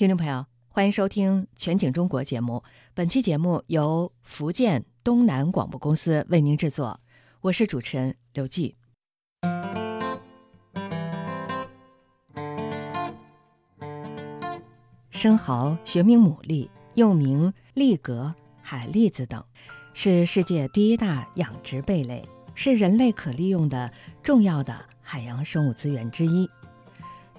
[0.00, 2.62] 听众朋友，欢迎收听《全景中国》节目。
[2.94, 6.98] 本期节目由福建东南广播公司为您制作，
[7.42, 8.76] 我是主持人刘季。
[15.10, 19.44] 生蚝学名牡蛎，又名蛎蛤、海蛎子等，
[19.92, 23.92] 是世界第一大养殖贝类，是人类可利用的
[24.22, 26.48] 重要的海洋生物资源之一。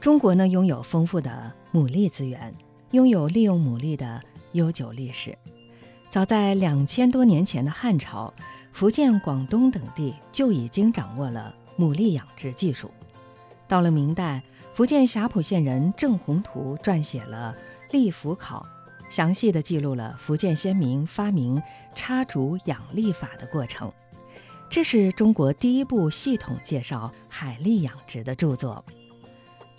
[0.01, 2.51] 中国呢，拥有丰富的牡蛎资源，
[2.89, 4.19] 拥有利用牡蛎的
[4.53, 5.37] 悠久历史。
[6.09, 8.33] 早在两千多年前的汉朝，
[8.73, 12.89] 福建、广东等地就已经掌握了牡蛎养殖技术。
[13.67, 14.41] 到了明代，
[14.73, 17.55] 福建霞浦县人郑宏图撰写了
[17.93, 18.65] 《立福考》，
[19.13, 21.61] 详细的记录了福建先民发明
[21.93, 23.93] 插竹养蛎法的过程。
[24.67, 28.83] 这是中国第一部系统介绍海蛎养殖的著作。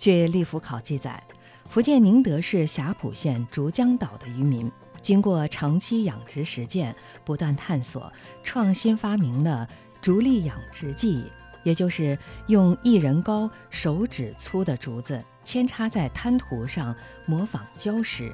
[0.03, 1.23] 据《立福考》记载，
[1.69, 4.69] 福建宁德市霞浦县竹江岛的渔民，
[5.01, 8.11] 经过长期养殖实践，不断探索，
[8.43, 9.65] 创新发明了
[10.01, 11.23] 竹笠养殖技艺。
[11.63, 16.93] 也就是用一人高、手指粗的竹子扦插在滩涂上，
[17.25, 18.29] 模仿礁石，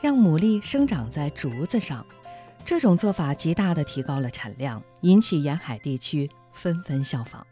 [0.00, 2.04] 让牡蛎生长在竹子上。
[2.64, 7.46] 这种做法极大地提高了产量，引起沿海地区纷纷效仿。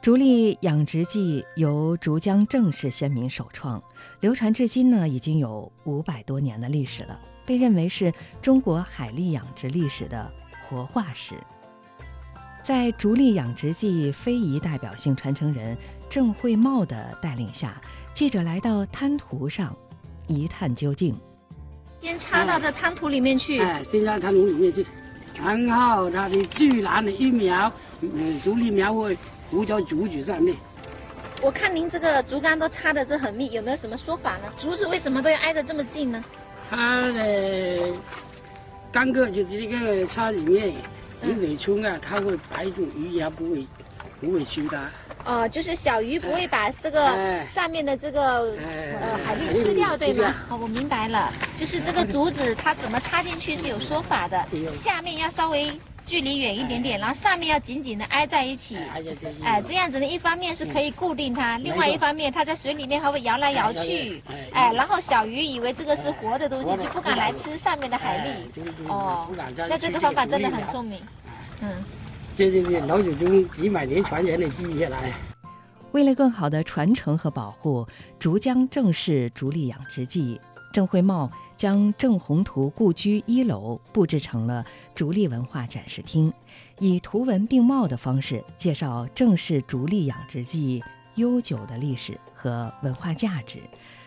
[0.00, 3.82] 竹笠养殖技由竹江郑氏先民首创，
[4.20, 10.30] 流传至今呢，已经有五百多年的历史了，被认为是中国海蛎养殖历史的
[10.62, 11.34] 活化石。
[12.62, 15.76] 在竹笠养殖技非遗代表性传承人
[16.08, 17.80] 郑慧茂的带领下，
[18.14, 19.76] 记者来到滩涂上，
[20.28, 21.14] 一探究竟。
[21.98, 24.86] 先插到这滩涂里面去，哎，先插滩涂里面去，
[25.42, 29.18] 然后它的巨蓝的育苗，嗯，竹笠苗会
[29.50, 30.56] 糊在竹子上面。
[31.42, 34.52] 我看您这个竹竿都插的这很密，有没有什么说法呢？
[34.58, 36.24] 竹子为什么都要挨得这么近呢？
[36.70, 37.94] 它的
[38.90, 40.74] 单个就是这个插里面。
[41.20, 43.66] 雨水冲啊，它会把一种鱼芽不会
[44.20, 44.80] 不会吃的。
[45.24, 48.22] 哦，就是小鱼不会把这个上面的这个
[48.52, 50.32] 呃海蛎吃掉，对吗？
[50.48, 55.72] 哦，我明白了，就是这个竹子它怎么插进去是有说法的，下面要稍微。
[56.08, 58.78] 距离远一点点，然后上面要紧紧的挨在一起，
[59.44, 68.88] 哎，这样子呢，一方面是可以固定它，另外一方面它在水里面还会摇来摇去，哎，然后小鱼以为这个是活的东西，就不敢来吃上面的海蛎。
[68.88, 69.28] 哦，
[69.68, 70.98] 那这个方法真的很聪明。
[71.60, 71.70] 嗯，
[72.34, 75.12] 这就是老祖宗几百年传承的技艺来。
[75.92, 77.86] 为了更好的传承和保护
[78.18, 80.40] 竹江正是竹笠养殖技艺，
[80.72, 81.30] 郑慧茂。
[81.58, 84.64] 将郑宏图故居一楼布置成了
[84.94, 86.32] 竹笠文化展示厅，
[86.78, 90.80] 以图文并茂的方式介绍郑氏竹笠养殖技艺
[91.16, 93.58] 悠久的历史和文化价值，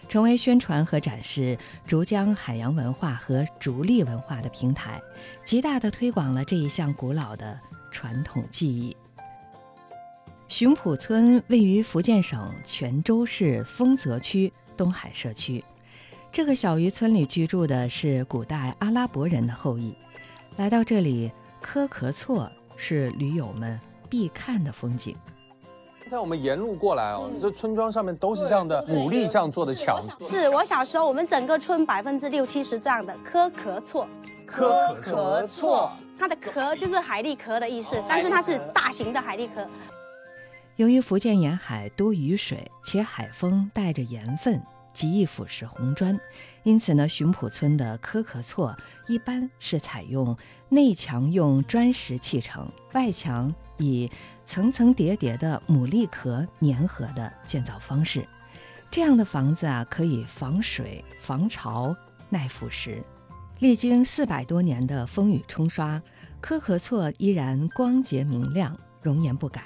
[0.07, 5.01] 成为宣传和展示竹江海洋文化和竹笠文化的平台，
[5.43, 7.59] 极大地推广了这一项古老的
[7.91, 8.95] 传统技艺。
[10.47, 15.61] 寻浦村位于福建省泉州市丰泽区东海社区。
[16.31, 19.93] 这个小渔村里居住的是古代阿拉伯人的后裔，
[20.55, 23.77] 来到这里，科壳措是驴友们
[24.09, 25.13] 必看的风景。
[26.07, 30.01] 在我们沿路过来哦，这村庄上面都是这样的牡蛎这样做的墙。
[30.21, 34.07] 是我小时候，我们整个村百分之六七十这样的科壳措。
[34.45, 39.65] 科壳措，它的壳就是海蛎壳的意思，但是它是大型的海蛎壳。
[40.77, 44.61] 由于福建沿海多雨水，且海风带着盐分。
[44.93, 46.19] 极易腐蚀红砖，
[46.63, 48.75] 因此呢，寻浦村的科壳措
[49.07, 50.37] 一般是采用
[50.69, 54.09] 内墙用砖石砌成，外墙以
[54.45, 58.27] 层层叠叠的牡蛎壳粘合的建造方式。
[58.89, 61.95] 这样的房子啊，可以防水、防潮、
[62.29, 63.01] 耐腐蚀。
[63.59, 66.01] 历经四百多年的风雨冲刷，
[66.41, 69.63] 科壳措依然光洁明亮，容颜不改。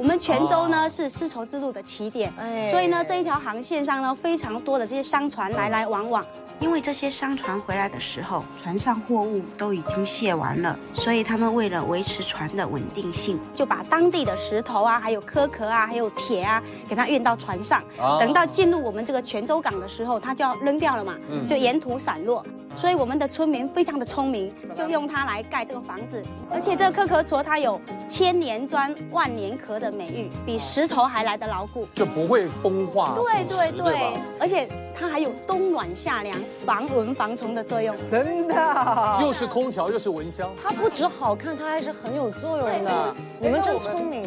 [0.00, 2.32] 我们泉州呢是丝绸之路的起点，
[2.70, 6.24] 所以呢这一条航线上呢非常多的这些商船来来往往。
[6.58, 17.84] 因为这些商船回来的时候，船上货物都已经卸完了，所以他们为了维持船的稳定性，就把当地的石头啊、还有壳壳啊、还有铁啊，给它运到船上。
[18.18, 21.14] 等到进入我们这个泉州港的时候，它就要扔掉了嘛，
[21.46, 22.42] 就沿途散落。
[22.76, 26.24] 所以我们的村民非常的聪明，就用它来盖这个房子。
[26.50, 33.16] 而且这个壳壳矬它有千年砖万年壳的美誉，比石头还来的牢固，就不会风化。
[33.16, 34.68] 对对对，而且
[34.98, 37.94] 它还有冬暖夏凉、防蚊防虫的作用。
[38.08, 40.50] 真的，又是空调又是蚊香。
[40.62, 43.14] 它不止好看，它还是很有作用的。
[43.38, 44.26] 你们真聪明。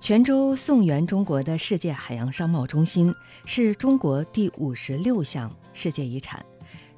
[0.00, 3.14] 泉州宋元中国的世界海洋商贸中心
[3.44, 6.44] 是中国第五十六项世界遗产，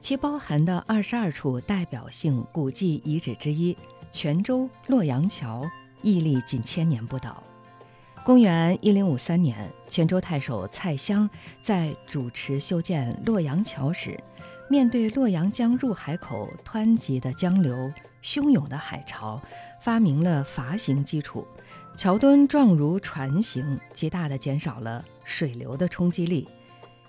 [0.00, 3.76] 其包含的二十二处代表性古迹遗址之一——
[4.11, 5.62] 泉州洛阳桥，
[6.02, 7.43] 屹立近千年不倒。
[8.25, 11.29] 公元一零五三年，泉州太守蔡襄
[11.62, 14.19] 在主持修建洛阳桥时，
[14.70, 17.93] 面对洛阳江入海口湍急的江流、
[18.23, 19.41] 汹涌的海潮，
[19.82, 21.47] 发明了筏形基础。
[21.94, 26.49] 桥墩状如船形，极大地减少了水流的冲击力。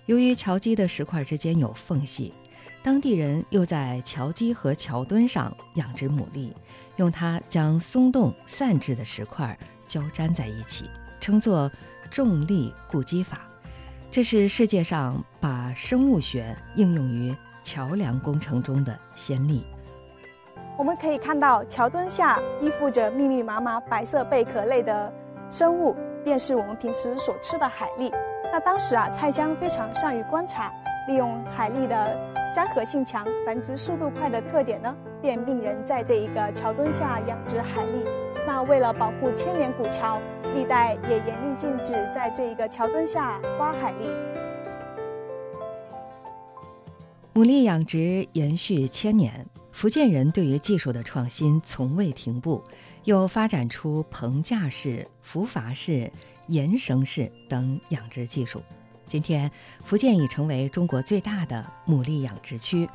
[0.07, 2.33] 由于桥基的石块之间有缝隙，
[2.83, 6.51] 当地人又在桥基和桥墩上养殖牡蛎，
[6.95, 9.55] 用它将松动散置的石块
[9.85, 10.89] 交粘在一起，
[11.19, 11.71] 称作
[12.09, 13.41] 重力固基法。
[14.09, 19.63] 这是世界上把生物学应用于桥梁工程中的先例。
[20.75, 25.13] 我们可以看到桥墩下依附着密密麻麻白色贝壳类的
[25.51, 28.11] 生物，便是我们平时所吃的海蛎。
[28.51, 30.73] 那当时啊，蔡襄非常善于观察，
[31.07, 32.17] 利用海蛎的
[32.53, 38.05] 粘合性强、繁殖速度快的特点呢，便命人在这一个桥墩下养殖海蛎。
[38.45, 40.21] 那为了保护千年古桥，
[40.55, 44.09] 历代也严令禁止在这一个桥墩下挖海蛎。
[47.33, 49.45] 牡蛎养殖延续千年。
[49.71, 52.61] 福建人对于技术的创新从未停步，
[53.05, 56.11] 又发展出棚架式、浮筏式、
[56.47, 58.61] 延绳式等养殖技术。
[59.11, 59.51] 今天，
[59.83, 62.87] 福建已成为中国最大的牡蛎养殖区，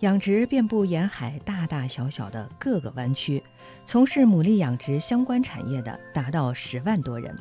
[0.00, 3.42] 养殖遍布沿海大大小小的各个湾区，
[3.86, 7.34] 从事牡蛎养殖相关产业的达到十万多人。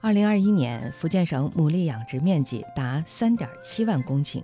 [0.00, 4.40] 二零二一年，福建省牡蛎养殖面积达三点七万公顷，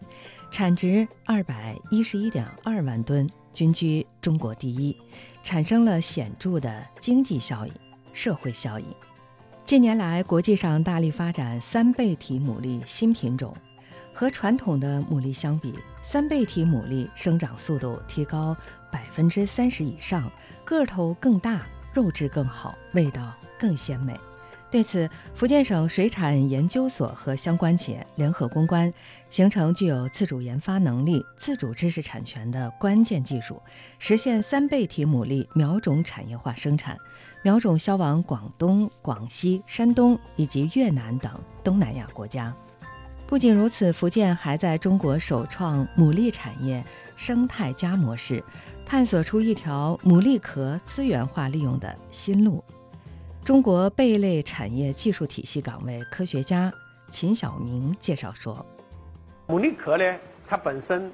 [0.50, 3.30] 产值二百一十一点二万吨。
[3.52, 4.96] 均居中国第一，
[5.44, 7.72] 产生了显著的经济效益、
[8.12, 8.86] 社会效益。
[9.72, 13.56] 近年来，国际上大力发展三倍体牡蛎新品种，
[14.12, 15.72] 和传统的牡蛎相比，
[16.02, 18.54] 三倍体牡蛎生长速度提高
[18.90, 20.30] 百分之三十以上，
[20.62, 21.62] 个头更大，
[21.94, 24.14] 肉质更好，味道更鲜美。
[24.72, 28.90] 对此，福建省水产研究所和相关企业联合攻关，
[29.30, 33.60] 形成具有自主研发能力、自主知识产权的关键技术，
[33.98, 36.96] 实现三倍体牡蛎苗种产业化生产，
[37.42, 41.30] 苗种销往广东、广西、山东以及越南等
[41.62, 42.50] 东南亚国家。
[43.26, 46.82] 不仅如此，福建还在中国首创牡蛎产业
[47.14, 48.42] 生态加模式，
[48.86, 52.64] 探索出一条牡蛎壳资源化利用的新路。
[53.44, 56.72] 中国贝类产业技术体系岗位科学家
[57.08, 58.64] 秦晓明介绍说
[59.48, 60.16] ：“牡蛎壳呢，
[60.46, 61.10] 它本身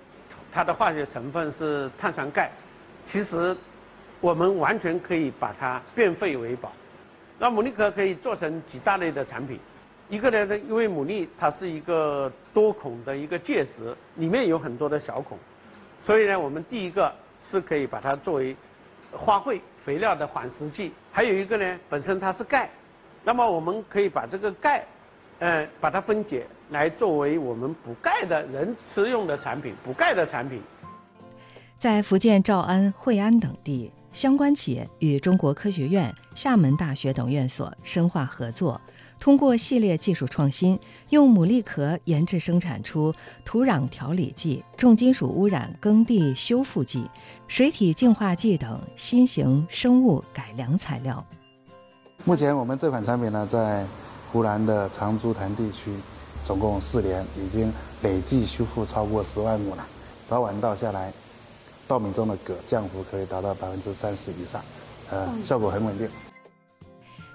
[0.52, 2.50] 它的化学成分是碳酸钙，
[3.02, 3.56] 其实
[4.20, 6.70] 我们完全可以把它变废为宝。
[7.38, 9.58] 那牡蛎壳可以做成几大类的产品，
[10.10, 15.38] 一个呢，因为牡蛎它是一个多孔的一个介质，里面有很多的小孔，
[15.98, 17.10] 所以呢，我们第一个
[17.40, 18.54] 是可以把它作为。”
[19.12, 22.70] 花卉肥料的缓释剂，还有一个呢，本身它是钙，
[23.24, 24.84] 那么我们可以把这个钙，
[25.38, 30.62] 呃，把它分解来作为我们补钙的人吃用的产品，补钙的产品。
[31.78, 38.80] 在福建诏安、惠安等地，相关企业与中国科学院、厦门大学等院所深化合作。
[39.20, 40.78] 通过系列技术创新，
[41.10, 43.12] 用牡蛎壳研制生产出
[43.44, 47.08] 土壤调理剂、重金属污染耕地修复剂、
[47.48, 51.24] 水体净化剂等新型生物改良材料。
[52.24, 53.86] 目前，我们这款产品呢，在
[54.32, 55.92] 湖南的长株潭地区，
[56.44, 59.86] 总共四年，已经累计修复超过十万亩了。
[60.26, 61.12] 早晚稻下来，
[61.88, 64.62] 稻米中的铬降幅可以达到百分之三十以上，
[65.10, 66.08] 呃，效果很稳定。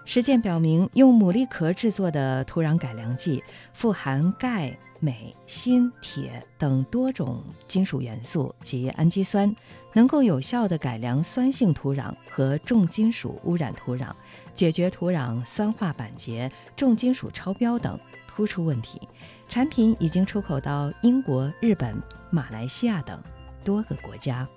[0.05, 3.41] 实践表明，用牡蛎壳制作的土壤改良剂
[3.73, 9.55] 富含钙、镁、锌、铁等多种金属元素及氨基酸，
[9.93, 14.09] 能够有效地改良酸性土壤和重金属污染土壤，
[14.53, 19.01] 解决土壤酸化板结、重金属超标等突出问题。
[19.47, 21.95] 产品已经出口到英国、日本、
[22.29, 23.17] 马来西亚等
[23.63, 24.47] 多个国家。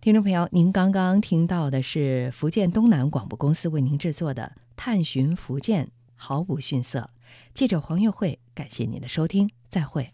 [0.00, 7.10] 听众朋友，您刚刚听到的是福建东南广播公司为您制作的《探寻福建》，毫不逊色。
[7.54, 10.13] 记者黄月慧，感谢您的收听，再会。